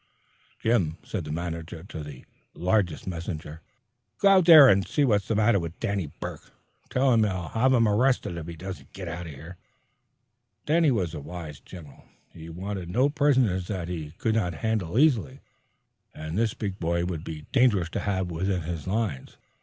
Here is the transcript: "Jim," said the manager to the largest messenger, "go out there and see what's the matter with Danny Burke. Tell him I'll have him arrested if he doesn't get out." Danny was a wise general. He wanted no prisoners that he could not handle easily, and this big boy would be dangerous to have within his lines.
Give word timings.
"Jim," 0.57 0.97
said 1.03 1.25
the 1.25 1.31
manager 1.31 1.83
to 1.83 2.01
the 2.03 2.25
largest 2.55 3.05
messenger, 3.05 3.61
"go 4.17 4.29
out 4.29 4.45
there 4.45 4.67
and 4.67 4.87
see 4.87 5.05
what's 5.05 5.27
the 5.27 5.35
matter 5.35 5.59
with 5.59 5.79
Danny 5.79 6.07
Burke. 6.19 6.51
Tell 6.89 7.13
him 7.13 7.23
I'll 7.23 7.49
have 7.49 7.71
him 7.71 7.87
arrested 7.87 8.35
if 8.35 8.47
he 8.47 8.55
doesn't 8.55 8.93
get 8.93 9.07
out." 9.07 9.27
Danny 10.65 10.89
was 10.89 11.13
a 11.13 11.19
wise 11.19 11.59
general. 11.59 12.05
He 12.33 12.49
wanted 12.49 12.89
no 12.89 13.09
prisoners 13.09 13.67
that 13.67 13.89
he 13.89 14.13
could 14.17 14.33
not 14.33 14.55
handle 14.65 14.97
easily, 14.97 15.39
and 16.15 16.35
this 16.35 16.55
big 16.55 16.79
boy 16.79 17.05
would 17.05 17.23
be 17.23 17.45
dangerous 17.51 17.89
to 17.89 17.99
have 17.99 18.31
within 18.31 18.63
his 18.63 18.87
lines. 18.87 19.37